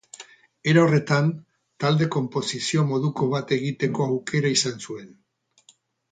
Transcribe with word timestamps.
Era 0.71 0.79
horretan, 0.83 1.27
talde-konposizio 1.83 2.85
moduko 2.91 3.27
bat 3.37 3.53
egiteko 3.59 4.07
aukera 4.15 4.53
izan 4.59 4.81
zuen. 4.89 5.09